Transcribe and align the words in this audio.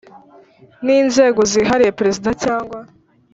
N 0.85 0.87
inzego 1.01 1.41
zihariye 1.51 1.97
perezida 1.99 2.29
cyangwa 2.43 2.79